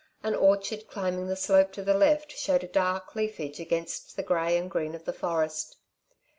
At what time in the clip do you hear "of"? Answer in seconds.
4.95-5.05